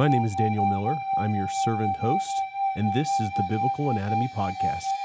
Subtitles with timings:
[0.00, 0.96] My name is Daniel Miller.
[1.18, 2.32] I'm your servant host,
[2.74, 4.99] and this is the Biblical Anatomy Podcast.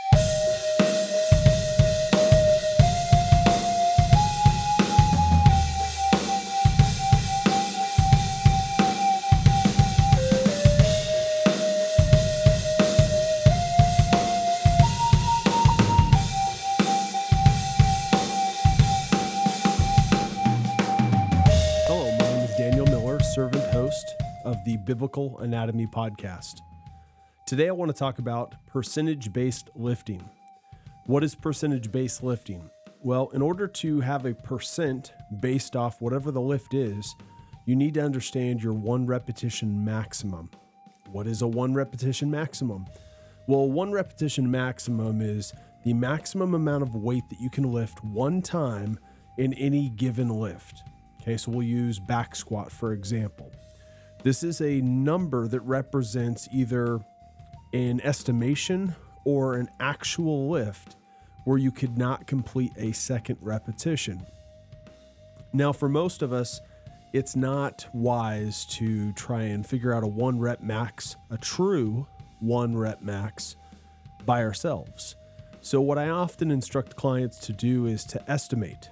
[24.46, 26.62] Of the Biblical Anatomy Podcast.
[27.48, 30.30] Today I want to talk about percentage based lifting.
[31.08, 32.70] What is percentage based lifting?
[33.02, 37.16] Well, in order to have a percent based off whatever the lift is,
[37.66, 40.52] you need to understand your one repetition maximum.
[41.12, 42.86] What is a one repetition maximum?
[43.48, 48.44] Well, one repetition maximum is the maximum amount of weight that you can lift one
[48.44, 49.00] time
[49.40, 50.84] in any given lift.
[51.22, 53.52] Okay, so we'll use back squat for example.
[54.26, 57.00] This is a number that represents either
[57.73, 60.95] an estimation or an actual lift
[61.44, 64.26] where you could not complete a second repetition.
[65.53, 66.59] Now, for most of us,
[67.14, 72.08] it's not wise to try and figure out a one rep max, a true
[72.40, 73.56] one rep max
[74.26, 75.16] by ourselves.
[75.62, 78.90] So, what I often instruct clients to do is to estimate.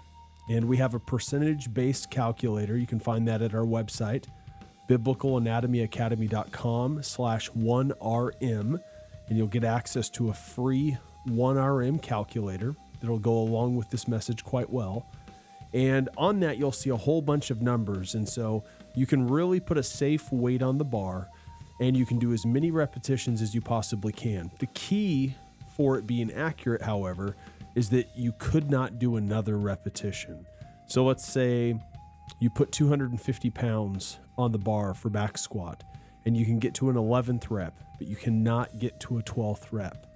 [0.48, 2.78] And we have a percentage based calculator.
[2.78, 4.28] You can find that at our website,
[4.88, 8.82] biblicalanatomyacademy.com slash 1RM.
[9.30, 14.44] And you'll get access to a free 1RM calculator that'll go along with this message
[14.44, 15.06] quite well.
[15.74, 18.16] And on that, you'll see a whole bunch of numbers.
[18.16, 18.64] And so
[18.96, 21.30] you can really put a safe weight on the bar
[21.80, 24.52] and you can do as many repetitions as you possibly can.
[24.60, 25.36] The key
[25.76, 27.36] for it being accurate, however,
[27.76, 30.46] is that you could not do another repetition.
[30.86, 31.80] So let's say
[32.40, 35.84] you put 250 pounds on the bar for back squat
[36.26, 39.68] and you can get to an 11th rep, but you cannot get to a 12th
[39.72, 40.08] rep.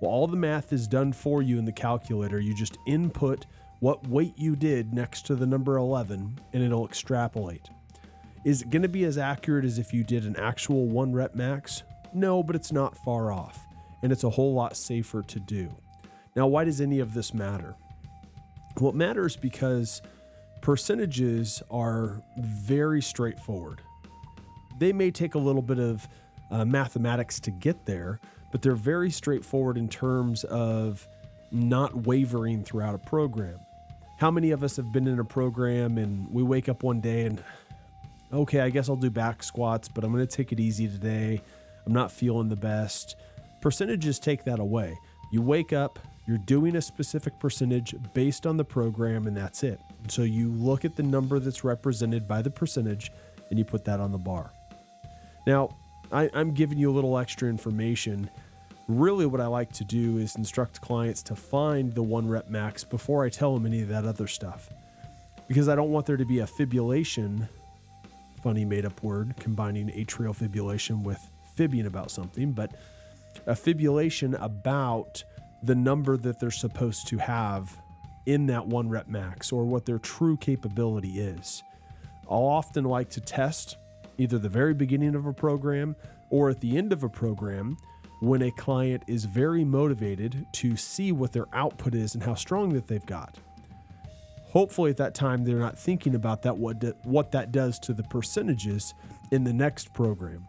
[0.00, 2.38] Well, all the math is done for you in the calculator.
[2.38, 3.46] You just input
[3.80, 7.68] what weight you did next to the number 11 and it'll extrapolate.
[8.44, 11.34] Is it going to be as accurate as if you did an actual one rep
[11.34, 11.82] max?
[12.14, 13.66] No, but it's not far off
[14.02, 15.74] and it's a whole lot safer to do.
[16.34, 17.74] Now, why does any of this matter?
[18.78, 20.02] It matters because
[20.62, 23.80] percentages are very straightforward.
[24.78, 26.06] They may take a little bit of
[26.50, 28.20] uh, mathematics to get there,
[28.52, 31.06] but they're very straightforward in terms of
[31.50, 33.58] not wavering throughout a program.
[34.18, 37.26] How many of us have been in a program and we wake up one day
[37.26, 37.42] and,
[38.32, 41.40] okay, I guess I'll do back squats, but I'm going to take it easy today.
[41.84, 43.16] I'm not feeling the best.
[43.60, 44.98] Percentages take that away.
[45.32, 49.80] You wake up, you're doing a specific percentage based on the program, and that's it.
[50.08, 53.12] So you look at the number that's represented by the percentage
[53.48, 54.52] and you put that on the bar.
[55.46, 55.76] Now,
[56.10, 58.28] I, am giving you a little extra information.
[58.88, 62.82] Really, what I like to do is instruct clients to find the one rep max
[62.84, 64.68] before I tell them any of that other stuff.
[65.46, 67.48] Because I don't want there to be a fibulation,
[68.42, 71.20] funny made up word, combining atrial fibrillation with
[71.54, 72.72] fibbing about something, but
[73.46, 75.22] a fibulation about
[75.66, 77.76] the number that they're supposed to have
[78.24, 81.62] in that one rep max or what their true capability is.
[82.30, 83.76] I'll often like to test
[84.18, 85.94] either the very beginning of a program
[86.30, 87.76] or at the end of a program
[88.20, 92.70] when a client is very motivated to see what their output is and how strong
[92.70, 93.36] that they've got.
[94.50, 97.92] Hopefully at that time they're not thinking about that what do, what that does to
[97.92, 98.94] the percentages
[99.30, 100.46] in the next program.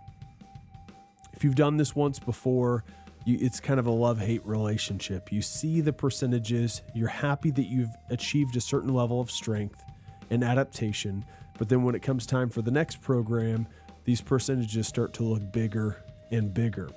[1.33, 2.83] If you've done this once before,
[3.27, 5.31] you, it's kind of a love hate relationship.
[5.31, 9.83] You see the percentages, you're happy that you've achieved a certain level of strength
[10.29, 11.25] and adaptation,
[11.57, 13.67] but then when it comes time for the next program,
[14.05, 16.89] these percentages start to look bigger and bigger.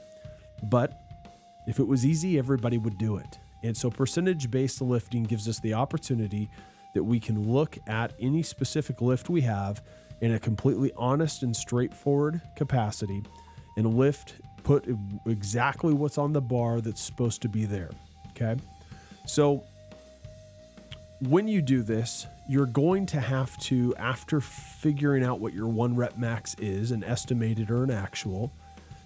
[0.62, 0.92] But
[1.66, 3.38] if it was easy, everybody would do it.
[3.62, 6.48] And so percentage based lifting gives us the opportunity
[6.94, 9.82] that we can look at any specific lift we have
[10.20, 13.24] in a completely honest and straightforward capacity
[13.76, 14.86] and lift, put
[15.26, 17.90] exactly what's on the bar that's supposed to be there.
[18.30, 18.60] Okay.
[19.26, 19.64] So
[21.20, 25.94] when you do this, you're going to have to, after figuring out what your one
[25.94, 28.52] rep max is, an estimated or an actual,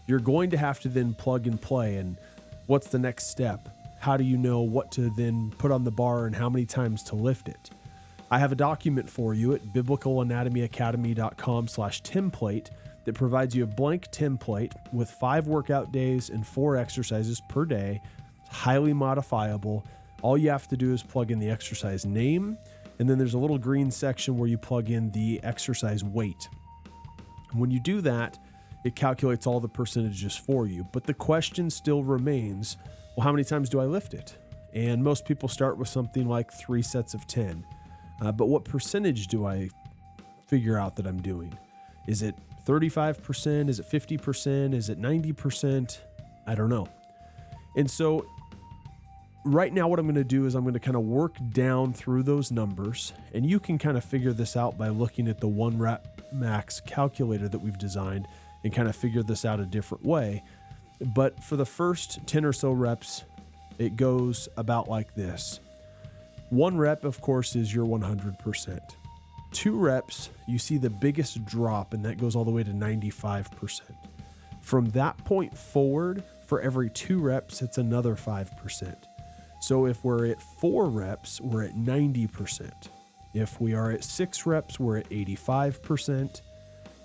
[0.06, 1.97] you're going to have to then plug and play.
[1.97, 2.17] And
[2.67, 3.69] what's the next step?
[4.00, 7.03] How do you know what to then put on the bar and how many times
[7.05, 7.71] to lift it?
[8.31, 12.71] I have a document for you at biblicalanatomyacademy.com slash template
[13.05, 18.01] that provides you a blank template with five workout days and four exercises per day.
[18.47, 19.85] It's highly modifiable.
[20.23, 22.56] All you have to do is plug in the exercise name,
[22.99, 26.49] and then there's a little green section where you plug in the exercise weight.
[27.53, 28.39] When you do that,
[28.85, 30.87] it calculates all the percentages for you.
[30.93, 32.77] But the question still remains
[33.17, 34.37] well, how many times do I lift it?
[34.73, 37.65] And most people start with something like three sets of 10.
[38.21, 39.69] Uh, but what percentage do I
[40.49, 41.57] figure out that I'm doing?
[42.09, 42.35] Is it
[42.66, 43.69] 35%?
[43.69, 44.75] Is it 50%?
[44.75, 45.99] Is it 90%?
[46.46, 46.88] I don't know.
[47.76, 48.26] And so,
[49.44, 51.93] right now, what I'm going to do is I'm going to kind of work down
[51.93, 53.12] through those numbers.
[53.32, 56.81] And you can kind of figure this out by looking at the one rep max
[56.81, 58.26] calculator that we've designed
[58.62, 60.43] and kind of figure this out a different way.
[61.00, 63.25] But for the first 10 or so reps,
[63.78, 65.61] it goes about like this.
[66.50, 68.81] One rep, of course, is your 100%.
[69.55, 73.81] Two reps, you see the biggest drop, and that goes all the way to 95%.
[74.61, 78.97] From that point forward, for every two reps, it's another 5%.
[79.61, 82.71] So if we're at four reps, we're at 90%.
[83.33, 86.43] If we are at six reps, we're at 85%.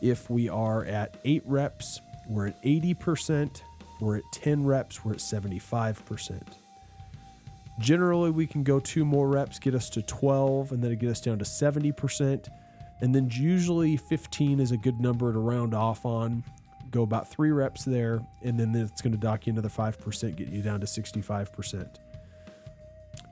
[0.01, 3.61] If we are at eight reps, we're at 80%.
[4.01, 6.41] We're at 10 reps, we're at 75%.
[7.79, 11.21] Generally, we can go two more reps, get us to 12, and then get us
[11.21, 12.47] down to 70%.
[13.01, 16.43] And then usually 15 is a good number to round off on.
[16.91, 20.49] Go about three reps there, and then it's going to dock you another 5%, get
[20.49, 21.87] you down to 65%.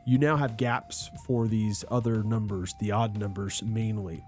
[0.06, 4.24] You now have gaps for these other numbers, the odd numbers mainly.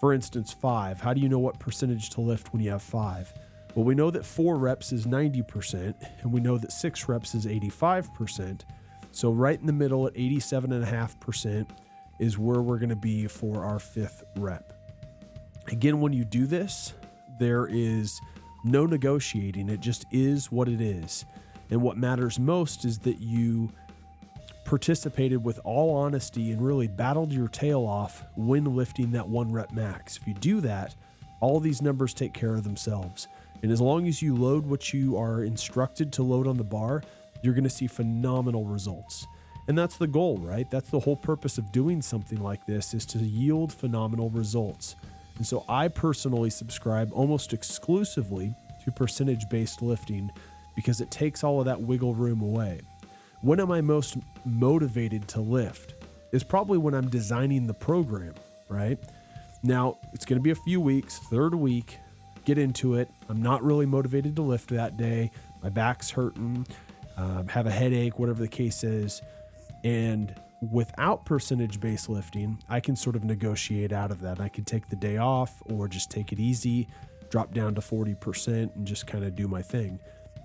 [0.00, 1.00] For instance, five.
[1.00, 3.34] How do you know what percentage to lift when you have five?
[3.74, 7.44] Well, we know that four reps is 90%, and we know that six reps is
[7.44, 8.62] 85%.
[9.18, 11.70] So, right in the middle at 87.5%
[12.20, 14.72] is where we're going to be for our fifth rep.
[15.72, 16.94] Again, when you do this,
[17.40, 18.20] there is
[18.62, 21.24] no negotiating, it just is what it is.
[21.68, 23.72] And what matters most is that you
[24.64, 29.72] participated with all honesty and really battled your tail off when lifting that one rep
[29.72, 30.16] max.
[30.16, 30.94] If you do that,
[31.40, 33.26] all these numbers take care of themselves.
[33.64, 37.02] And as long as you load what you are instructed to load on the bar,
[37.42, 39.26] you're going to see phenomenal results.
[39.68, 40.68] And that's the goal, right?
[40.70, 44.96] That's the whole purpose of doing something like this is to yield phenomenal results.
[45.36, 48.54] And so I personally subscribe almost exclusively
[48.84, 50.30] to percentage based lifting
[50.74, 52.80] because it takes all of that wiggle room away.
[53.42, 55.94] When am I most motivated to lift?
[56.32, 58.34] Is probably when I'm designing the program,
[58.68, 58.98] right?
[59.62, 61.98] Now, it's going to be a few weeks, third week,
[62.44, 63.08] get into it.
[63.28, 65.30] I'm not really motivated to lift that day.
[65.62, 66.66] My back's hurting
[67.18, 69.20] um, have a headache, whatever the case is.
[69.84, 70.34] And
[70.72, 74.40] without percentage based lifting, I can sort of negotiate out of that.
[74.40, 76.88] I can take the day off or just take it easy,
[77.28, 79.98] drop down to 40% and just kind of do my thing.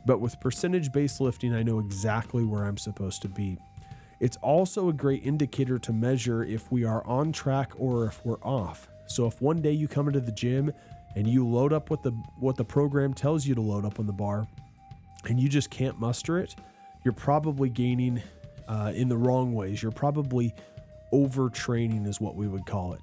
[0.05, 3.57] But with percentage based lifting, I know exactly where I'm supposed to be.
[4.19, 8.41] It's also a great indicator to measure if we are on track or if we're
[8.41, 8.87] off.
[9.05, 10.71] So if one day you come into the gym
[11.15, 14.07] and you load up what the what the program tells you to load up on
[14.07, 14.47] the bar
[15.27, 16.55] and you just can't muster it,
[17.03, 18.21] you're probably gaining
[18.67, 19.81] uh, in the wrong ways.
[19.81, 20.53] You're probably
[21.11, 23.01] overtraining, is what we would call it.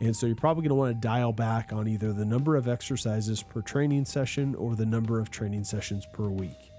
[0.00, 2.68] And so you're probably going to want to dial back on either the number of
[2.68, 6.72] exercises per training session or the number of training sessions per week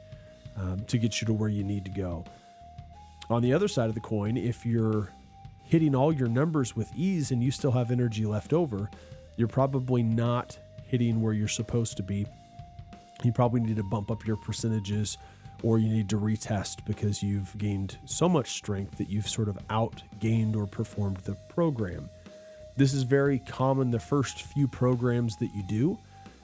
[0.57, 2.25] um, to get you to where you need to go.
[3.29, 5.09] On the other side of the coin, if you're
[5.63, 8.89] hitting all your numbers with ease and you still have energy left over,
[9.37, 10.57] you're probably not
[10.87, 12.25] hitting where you're supposed to be
[13.25, 15.17] you probably need to bump up your percentages
[15.63, 19.57] or you need to retest because you've gained so much strength that you've sort of
[19.67, 22.09] outgained or performed the program.
[22.77, 25.99] This is very common the first few programs that you do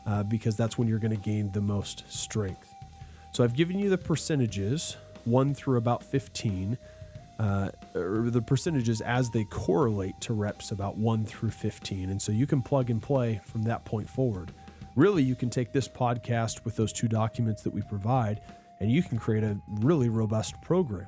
[0.05, 2.73] uh, because that's when you're going to gain the most strength.
[3.33, 6.77] So I've given you the percentages, 1 through about 15,
[7.39, 12.09] uh, or the percentages as they correlate to reps about 1 through 15.
[12.09, 14.51] And so you can plug and play from that point forward
[14.97, 18.41] really you can take this podcast with those two documents that we provide
[18.79, 21.07] and you can create a really robust program.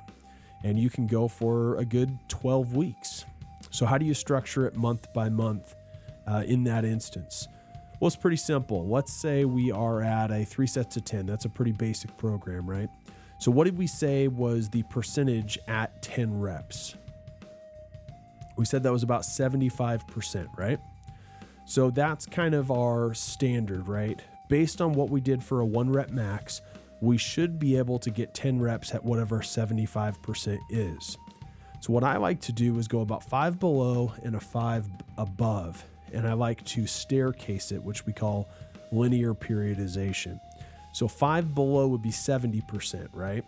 [0.62, 3.24] And you can go for a good 12 weeks.
[3.70, 5.74] So how do you structure it month by month
[6.26, 7.48] uh, in that instance?
[7.98, 8.86] Well it's pretty simple.
[8.86, 12.70] Let's say we are at a three sets of 10 that's a pretty basic program
[12.70, 12.88] right?
[13.40, 16.94] So what did we say was the percentage at 10 reps?
[18.56, 20.78] We said that was about 75% right
[21.70, 24.20] so that's kind of our standard, right?
[24.48, 26.62] Based on what we did for a one rep max,
[27.00, 31.16] we should be able to get 10 reps at whatever 75% is.
[31.78, 35.84] So, what I like to do is go about five below and a five above.
[36.12, 38.48] And I like to staircase it, which we call
[38.90, 40.40] linear periodization.
[40.92, 43.44] So, five below would be 70%, right?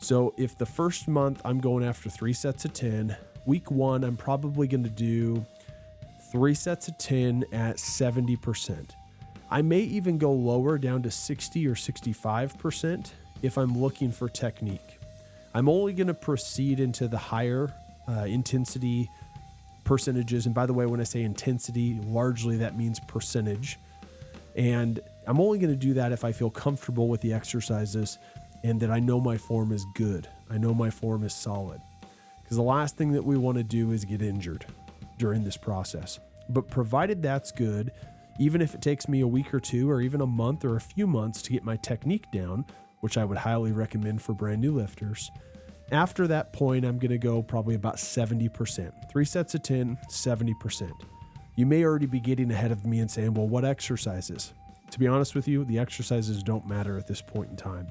[0.00, 3.16] So, if the first month I'm going after three sets of 10,
[3.46, 5.46] week one, I'm probably going to do
[6.34, 8.90] three sets of 10 at 70%.
[9.52, 13.12] I may even go lower down to 60 or 65%
[13.42, 14.98] if I'm looking for technique.
[15.54, 17.72] I'm only going to proceed into the higher
[18.08, 19.08] uh, intensity
[19.84, 20.46] percentages.
[20.46, 23.78] And by the way, when I say intensity, largely that means percentage.
[24.56, 24.98] And
[25.28, 28.18] I'm only going to do that if I feel comfortable with the exercises
[28.64, 30.26] and that I know my form is good.
[30.50, 31.80] I know my form is solid.
[32.42, 34.66] Because the last thing that we want to do is get injured
[35.18, 36.18] during this process.
[36.48, 37.92] But provided that's good,
[38.38, 40.80] even if it takes me a week or two, or even a month or a
[40.80, 42.64] few months to get my technique down,
[43.00, 45.30] which I would highly recommend for brand new lifters,
[45.92, 49.10] after that point, I'm going to go probably about 70%.
[49.10, 50.90] Three sets of 10, 70%.
[51.56, 54.52] You may already be getting ahead of me and saying, well, what exercises?
[54.90, 57.88] To be honest with you, the exercises don't matter at this point in time.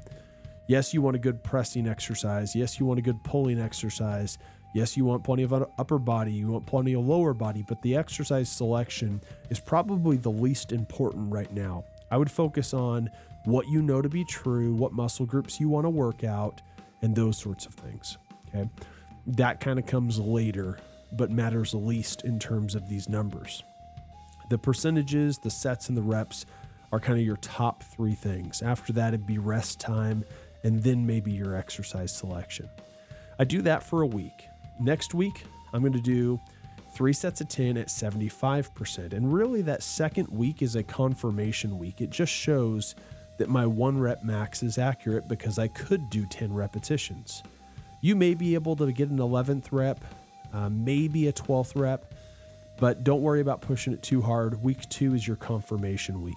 [0.67, 2.55] Yes, you want a good pressing exercise.
[2.55, 4.37] Yes, you want a good pulling exercise.
[4.73, 7.95] Yes, you want plenty of upper body, you want plenty of lower body, but the
[7.95, 11.85] exercise selection is probably the least important right now.
[12.09, 13.09] I would focus on
[13.45, 16.61] what you know to be true, what muscle groups you want to work out,
[17.03, 18.17] and those sorts of things.
[18.49, 18.67] Okay.
[19.27, 20.79] That kind of comes later,
[21.11, 23.63] but matters least in terms of these numbers.
[24.49, 26.45] The percentages, the sets, and the reps
[26.91, 28.61] are kind of your top three things.
[28.61, 30.23] After that, it'd be rest time
[30.63, 32.69] and then maybe your exercise selection.
[33.37, 34.47] I do that for a week.
[34.79, 36.39] Next week, I'm going to do
[36.93, 39.13] three sets of 10 at 75%.
[39.13, 42.01] And really, that second week is a confirmation week.
[42.01, 42.95] It just shows
[43.37, 47.41] that my one rep max is accurate because I could do 10 repetitions.
[48.01, 50.03] You may be able to get an 11th rep,
[50.53, 52.13] uh, maybe a 12th rep,
[52.79, 54.61] but don't worry about pushing it too hard.
[54.61, 56.35] Week two is your confirmation week.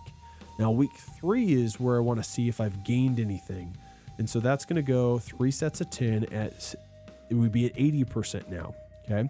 [0.58, 3.76] Now, week three is where I want to see if I've gained anything.
[4.18, 6.74] And so that's going to go three sets of 10 at,
[7.30, 8.74] it would be at 80% now.
[9.04, 9.28] Okay.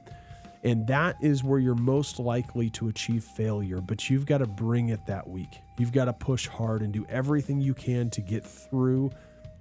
[0.64, 4.88] And that is where you're most likely to achieve failure, but you've got to bring
[4.88, 5.60] it that week.
[5.78, 9.12] You've got to push hard and do everything you can to get through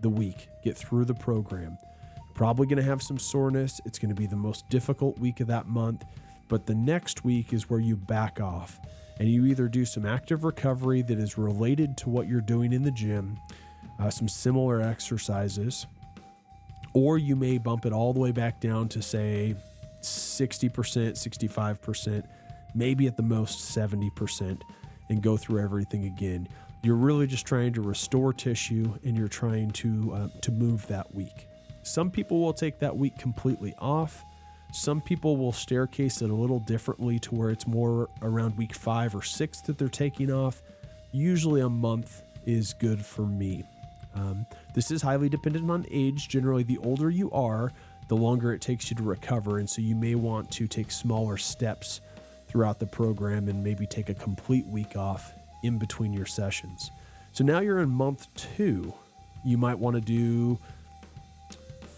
[0.01, 1.77] the week, get through the program.
[2.33, 3.79] Probably going to have some soreness.
[3.85, 6.03] It's going to be the most difficult week of that month,
[6.47, 8.79] but the next week is where you back off
[9.19, 12.83] and you either do some active recovery that is related to what you're doing in
[12.83, 13.37] the gym,
[13.99, 15.85] uh, some similar exercises,
[16.95, 19.53] or you may bump it all the way back down to say
[20.01, 22.23] 60%, 65%,
[22.73, 24.61] maybe at the most 70%,
[25.09, 26.47] and go through everything again.
[26.83, 31.13] You're really just trying to restore tissue and you're trying to, uh, to move that
[31.13, 31.47] week.
[31.83, 34.23] Some people will take that week completely off.
[34.71, 39.13] Some people will staircase it a little differently to where it's more around week five
[39.13, 40.61] or six that they're taking off.
[41.11, 43.65] Usually a month is good for me.
[44.15, 46.29] Um, this is highly dependent on age.
[46.29, 47.71] Generally, the older you are,
[48.07, 49.59] the longer it takes you to recover.
[49.59, 52.01] And so you may want to take smaller steps
[52.47, 56.91] throughout the program and maybe take a complete week off in between your sessions.
[57.33, 58.93] So now you're in month two.
[59.43, 60.59] You might want to do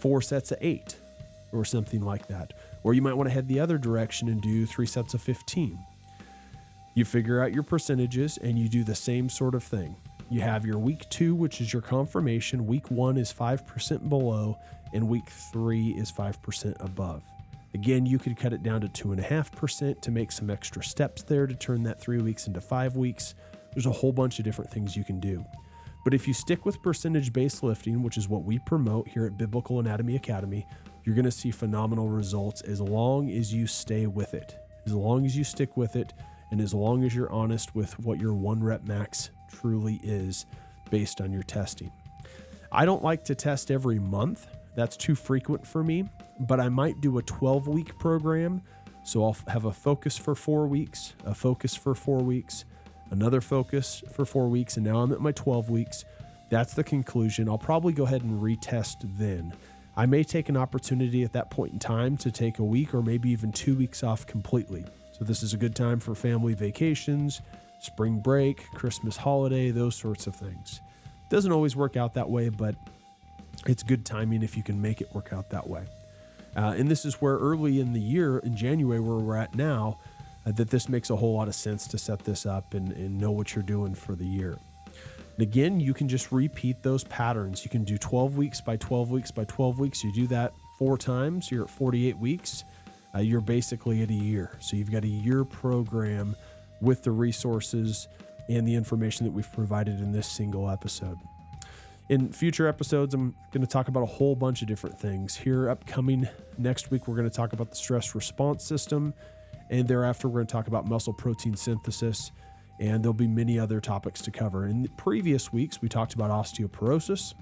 [0.00, 0.96] four sets of eight
[1.52, 2.52] or something like that.
[2.82, 5.78] Or you might want to head the other direction and do three sets of 15.
[6.94, 9.96] You figure out your percentages and you do the same sort of thing.
[10.30, 12.66] You have your week two, which is your confirmation.
[12.66, 14.58] Week one is 5% below,
[14.92, 17.22] and week three is 5% above.
[17.72, 21.54] Again, you could cut it down to 2.5% to make some extra steps there to
[21.54, 23.34] turn that three weeks into five weeks.
[23.72, 25.44] There's a whole bunch of different things you can do.
[26.04, 29.38] But if you stick with percentage based lifting, which is what we promote here at
[29.38, 30.66] Biblical Anatomy Academy,
[31.04, 34.56] you're going to see phenomenal results as long as you stay with it.
[34.84, 36.12] As long as you stick with it,
[36.50, 40.46] and as long as you're honest with what your one rep max truly is
[40.90, 41.92] based on your testing.
[42.70, 44.46] I don't like to test every month
[44.78, 48.62] that's too frequent for me, but I might do a 12 week program.
[49.02, 52.64] So I'll have a focus for four weeks, a focus for four weeks,
[53.10, 56.04] another focus for four weeks, and now I'm at my 12 weeks.
[56.48, 57.48] That's the conclusion.
[57.48, 59.52] I'll probably go ahead and retest then.
[59.96, 63.02] I may take an opportunity at that point in time to take a week or
[63.02, 64.84] maybe even two weeks off completely.
[65.18, 67.40] So, this is a good time for family vacations,
[67.80, 70.80] spring break, Christmas holiday, those sorts of things.
[71.30, 72.74] Doesn't always work out that way, but
[73.66, 75.84] it's good timing if you can make it work out that way.
[76.56, 79.98] Uh, and this is where early in the year, in January, where we're at now,
[80.46, 83.18] uh, that this makes a whole lot of sense to set this up and, and
[83.18, 84.58] know what you're doing for the year.
[85.36, 87.64] And again, you can just repeat those patterns.
[87.64, 90.02] You can do 12 weeks by 12 weeks by 12 weeks.
[90.02, 92.64] You do that four times, you're at 48 weeks.
[93.14, 94.56] Uh, you're basically at a year.
[94.60, 96.36] So you've got a year program
[96.80, 98.08] with the resources
[98.48, 101.18] and the information that we've provided in this single episode.
[102.08, 105.36] In future episodes, I'm going to talk about a whole bunch of different things.
[105.36, 109.12] Here, upcoming next week, we're going to talk about the stress response system.
[109.68, 112.32] And thereafter, we're going to talk about muscle protein synthesis.
[112.80, 114.66] And there'll be many other topics to cover.
[114.66, 117.34] In previous weeks, we talked about osteoporosis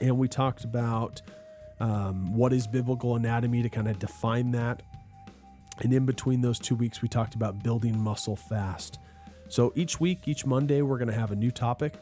[0.00, 1.22] and we talked about
[1.80, 4.82] um, what is biblical anatomy to kind of define that.
[5.80, 8.98] And in between those two weeks, we talked about building muscle fast.
[9.48, 11.94] So each week, each Monday, we're going to have a new topic.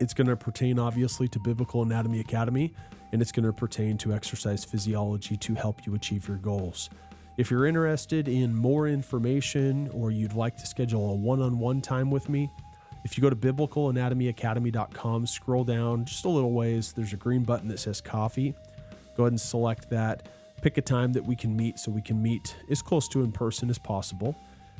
[0.00, 2.74] It's going to pertain obviously to Biblical Anatomy Academy,
[3.12, 6.88] and it's going to pertain to exercise physiology to help you achieve your goals.
[7.36, 11.80] If you're interested in more information or you'd like to schedule a one on one
[11.80, 12.50] time with me,
[13.04, 17.68] if you go to biblicalanatomyacademy.com, scroll down just a little ways, there's a green button
[17.68, 18.54] that says coffee.
[19.16, 20.28] Go ahead and select that.
[20.62, 23.32] Pick a time that we can meet so we can meet as close to in
[23.32, 24.36] person as possible.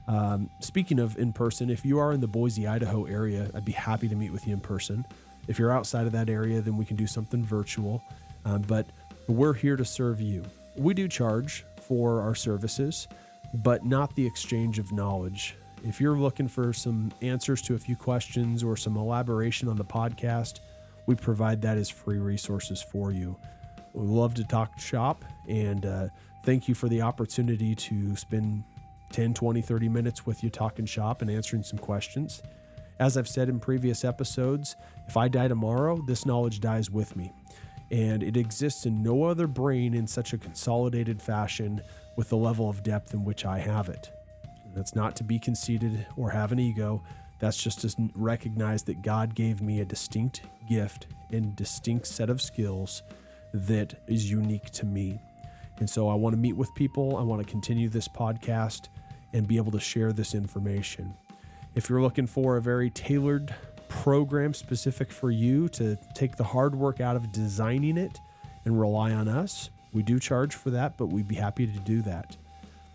[0.08, 3.72] Um, speaking of in person, if you are in the Boise, Idaho area, I'd be
[3.72, 5.06] happy to meet with you in person.
[5.49, 8.02] If you're outside of that area, then we can do something virtual.
[8.44, 8.87] Um, but
[9.26, 10.42] we're here to serve you.
[10.76, 13.08] We do charge for our services,
[13.54, 15.56] but not the exchange of knowledge.
[15.82, 19.84] If you're looking for some answers to a few questions or some elaboration on the
[19.84, 20.60] podcast,
[21.06, 23.37] we provide that as free resources for you.
[23.92, 26.09] We love to talk shop and uh,
[26.44, 28.64] thank you for the opportunity to spend
[29.12, 32.42] 10, 20, 30 minutes with you talking shop and answering some questions.
[32.99, 34.76] As I've said in previous episodes,
[35.09, 37.32] if I die tomorrow, this knowledge dies with me
[37.90, 41.80] and it exists in no other brain in such a consolidated fashion
[42.16, 44.11] with the level of depth in which I have it.
[44.64, 47.02] And that's not to be conceited or have an ego.
[47.40, 52.40] That's just to recognize that God gave me a distinct gift and distinct set of
[52.40, 53.02] skills
[53.52, 55.21] that is unique to me.
[55.78, 57.16] And so I want to meet with people.
[57.16, 58.88] I want to continue this podcast
[59.33, 61.14] and be able to share this information.
[61.75, 63.54] If you're looking for a very tailored
[63.90, 68.19] program specific for you to take the hard work out of designing it
[68.65, 69.69] and rely on us.
[69.93, 72.36] We do charge for that, but we'd be happy to do that.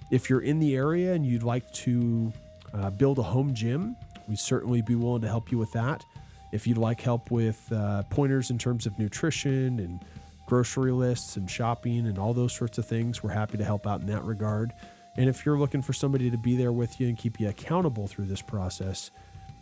[0.09, 2.31] If you're in the area and you'd like to
[2.73, 3.95] uh, build a home gym,
[4.27, 6.03] we'd certainly be willing to help you with that.
[6.51, 9.99] If you'd like help with uh, pointers in terms of nutrition and
[10.45, 14.01] grocery lists and shopping and all those sorts of things, we're happy to help out
[14.01, 14.73] in that regard.
[15.17, 18.07] And if you're looking for somebody to be there with you and keep you accountable
[18.07, 19.11] through this process,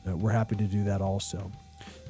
[0.08, 1.52] uh, we're happy to do that also.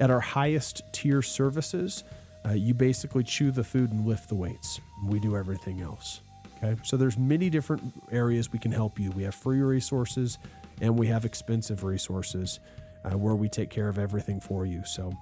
[0.00, 2.04] At our highest tier services,
[2.46, 4.80] uh, you basically chew the food and lift the weights.
[5.04, 6.20] We do everything else.
[6.62, 9.10] Okay, so there's many different areas we can help you.
[9.10, 10.38] We have free resources
[10.80, 12.60] and we have expensive resources
[13.04, 14.84] uh, where we take care of everything for you.
[14.84, 15.12] So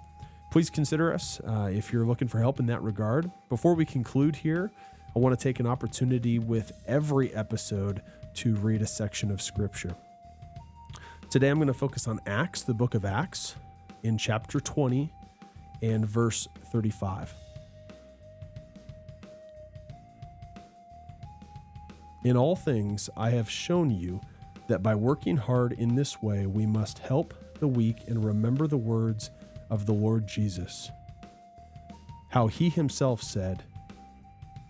[0.52, 3.30] please consider us uh, if you're looking for help in that regard.
[3.48, 4.70] Before we conclude here,
[5.16, 8.02] I want to take an opportunity with every episode
[8.34, 9.96] to read a section of scripture.
[11.30, 13.54] Today I'm going to focus on Acts, the book of Acts,
[14.02, 15.10] in chapter 20
[15.80, 17.32] and verse 35.
[22.24, 24.20] In all things, I have shown you
[24.66, 28.76] that by working hard in this way, we must help the weak and remember the
[28.76, 29.30] words
[29.72, 30.88] of the Lord Jesus.
[32.28, 33.64] How he himself said,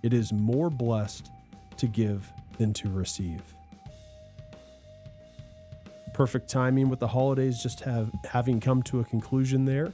[0.02, 1.30] It is more blessed
[1.76, 3.42] to give than to receive
[6.12, 9.92] perfect timing with the holidays just have having come to a conclusion there.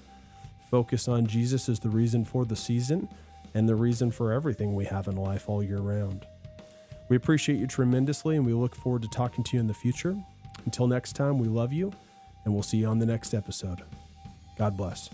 [0.70, 3.08] Focus on Jesus is the reason for the season
[3.54, 6.26] and the reason for everything we have in life all year round.
[7.08, 10.16] We appreciate you tremendously and we look forward to talking to you in the future.
[10.66, 11.92] Until next time, we love you
[12.44, 13.82] and we'll see you on the next episode.
[14.58, 15.08] God bless.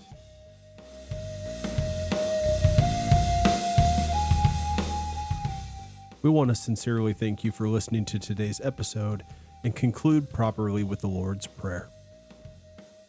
[6.23, 9.23] We want to sincerely thank you for listening to today's episode
[9.63, 11.91] and conclude properly with the Lord's Prayer.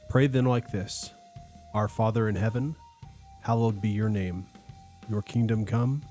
[0.10, 1.14] Pray then like this
[1.74, 2.76] Our Father in heaven,
[3.42, 4.46] hallowed be your name.
[5.10, 6.04] Your kingdom come,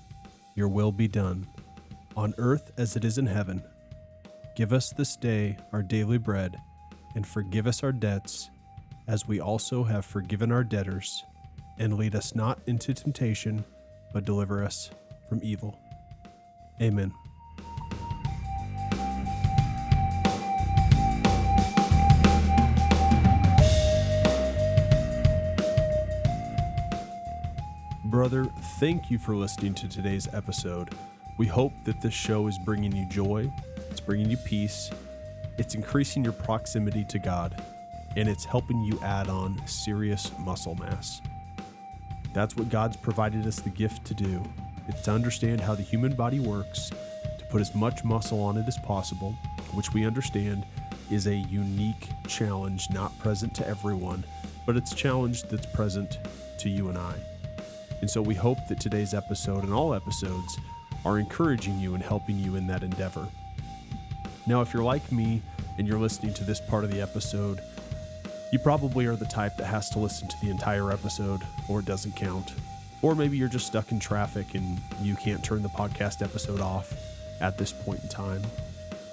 [0.55, 1.47] your will be done,
[2.17, 3.63] on earth as it is in heaven.
[4.57, 6.57] Give us this day our daily bread,
[7.15, 8.49] and forgive us our debts,
[9.07, 11.25] as we also have forgiven our debtors.
[11.79, 13.65] And lead us not into temptation,
[14.13, 14.91] but deliver us
[15.29, 15.79] from evil.
[16.81, 17.13] Amen.
[28.15, 28.45] brother,
[28.79, 30.95] thank you for listening to today's episode.
[31.37, 33.53] We hope that this show is bringing you joy,
[33.91, 34.89] it's bringing you peace,
[35.59, 37.61] it's increasing your proximity to God,
[38.17, 41.21] and it's helping you add on serious muscle mass.
[42.33, 44.43] That's what God's provided us the gift to do.
[44.89, 46.91] It's to understand how the human body works,
[47.39, 49.33] to put as much muscle on it as possible,
[49.73, 50.65] which we understand
[51.11, 54.25] is a unique challenge not present to everyone,
[54.67, 56.19] but it's a challenge that's present
[56.59, 57.15] to you and I.
[58.01, 60.59] And so we hope that today's episode and all episodes
[61.05, 63.27] are encouraging you and helping you in that endeavor.
[64.47, 65.43] Now, if you're like me
[65.79, 67.61] and you're listening to this part of the episode
[68.55, 71.87] You probably are the type that has to listen to the entire episode or it
[71.87, 72.53] doesn't count.
[73.03, 76.95] Or maybe you're just stuck in traffic and you can't turn the podcast episode off
[77.41, 78.43] at this point in time.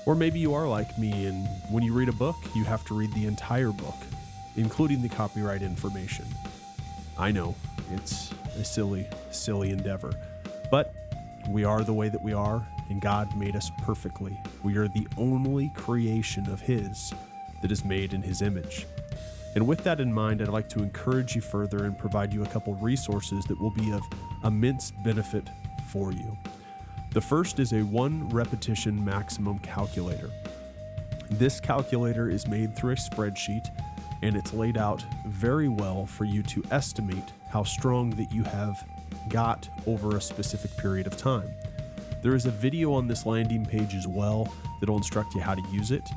[0.06, 2.94] Or maybe you are like me and when you read a book, you have to
[2.94, 3.96] read the entire book,
[4.58, 6.26] including the copyright information.
[7.18, 7.56] I know,
[7.96, 10.14] it's a silly, silly endeavor.
[10.70, 10.94] But
[11.50, 14.40] we are the way that we are, and God made us perfectly.
[14.62, 17.12] We are the only creation of His
[17.64, 18.86] that is made in His image.
[19.56, 22.48] And with that in mind, I'd like to encourage you further and provide you a
[22.48, 24.02] couple resources that will be of
[24.44, 25.50] immense benefit
[25.90, 26.38] for you.
[27.12, 30.30] The first is a one repetition maximum calculator.
[31.32, 33.68] This calculator is made through a spreadsheet
[34.22, 38.88] and it's laid out very well for you to estimate how strong that you have
[39.30, 41.50] got over a specific period of time.
[42.22, 45.64] There is a video on this landing page as well that'll instruct you how to
[45.72, 46.08] use it,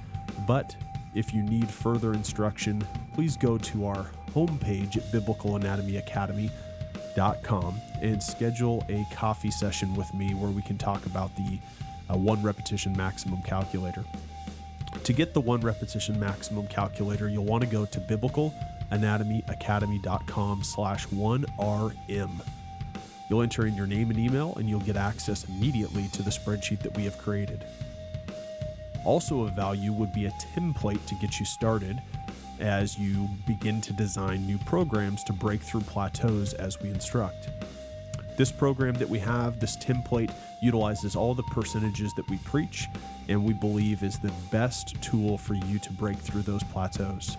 [0.46, 0.76] but
[1.14, 9.06] if you need further instruction, please go to our homepage at biblicalanatomyacademy.com and schedule a
[9.14, 11.58] coffee session with me where we can talk about the
[12.10, 14.04] uh, one repetition maximum calculator.
[15.02, 22.30] To get the one repetition maximum calculator, you'll want to go to biblicalanatomyacademy.com slash 1RM.
[23.30, 26.80] You'll enter in your name and email, and you'll get access immediately to the spreadsheet
[26.80, 27.64] that we have created.
[29.04, 32.00] Also, of value would be a template to get you started
[32.60, 37.48] as you begin to design new programs to break through plateaus as we instruct.
[38.36, 42.88] This program that we have, this template, utilizes all the percentages that we preach
[43.28, 47.36] and we believe is the best tool for you to break through those plateaus.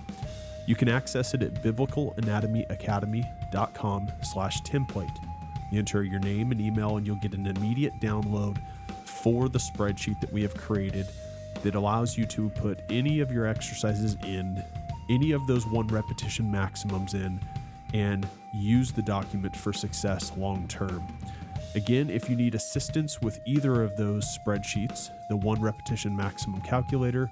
[0.67, 5.17] You can access it at biblicalanatomyacademy.com slash template.
[5.71, 8.57] You enter your name and email and you'll get an immediate download
[9.03, 11.07] for the spreadsheet that we have created
[11.65, 14.63] that allows you to put any of your exercises in,
[15.09, 17.39] any of those one repetition maximums in,
[17.91, 21.03] and use the document for success long term.
[21.73, 27.31] Again, if you need assistance with either of those spreadsheets, the one repetition maximum calculator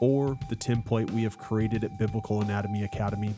[0.00, 3.34] or the template we have created at Biblical Anatomy Academy,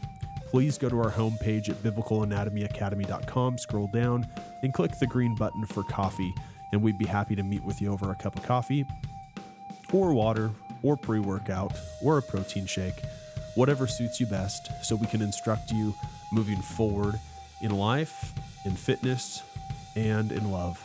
[0.47, 4.29] please go to our homepage at biblicalanatomyacademy.com, scroll down,
[4.63, 6.33] and click the green button for coffee,
[6.73, 8.87] and we'd be happy to meet with you over a cup of coffee
[9.93, 10.51] or water
[10.83, 11.73] or pre workout
[12.03, 13.01] or a protein shake,
[13.55, 15.95] whatever suits you best, so we can instruct you
[16.33, 17.19] moving forward
[17.63, 18.33] in life,
[18.65, 19.43] in fitness,
[19.95, 20.81] and in love.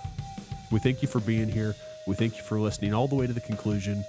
[0.72, 1.76] We thank you for being here.
[2.08, 4.04] We thank you for listening all the way to the conclusion.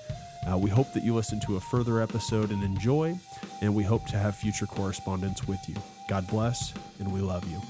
[0.50, 3.18] Uh, we hope that you listen to a further episode and enjoy,
[3.60, 5.76] and we hope to have future correspondence with you.
[6.08, 7.60] God bless, and we love you.